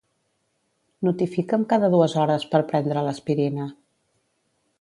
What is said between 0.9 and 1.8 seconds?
Notifica'm